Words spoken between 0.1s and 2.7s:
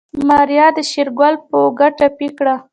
ماريا د شېرګل په اوږه ټپي کړه.